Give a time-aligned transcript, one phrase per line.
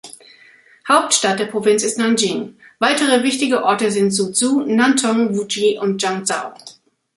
[0.89, 6.53] Hauptstadt der Provinz ist Nanjing, weitere wichtige Orte sind Suzhou, Nantong, Wuxi und Changzhou.